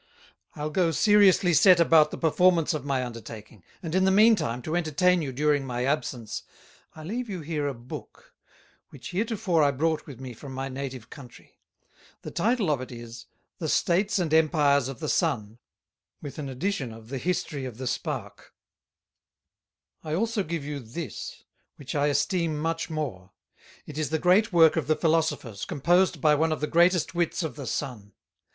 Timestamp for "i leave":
6.95-7.29